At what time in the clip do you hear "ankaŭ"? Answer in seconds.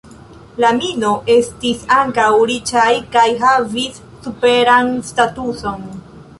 1.97-2.25